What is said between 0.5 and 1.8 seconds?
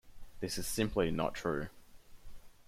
is simply not true.